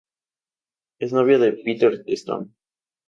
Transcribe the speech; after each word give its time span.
Es 1.07 1.13
novia 1.13 1.37
de 1.37 1.51
"Peter 1.53 2.03
Stone". 2.07 2.49